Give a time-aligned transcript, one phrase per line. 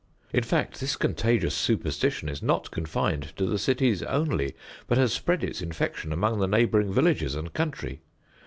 [0.33, 4.55] In fact, this contagious superstition is not confined to the cities only,
[4.87, 8.01] but has spread its infection among the neighboring villages and country.